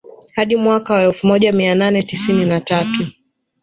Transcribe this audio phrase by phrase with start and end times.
[0.35, 3.05] Hadi mwaka wa elfu moja mia nane tisini na tatu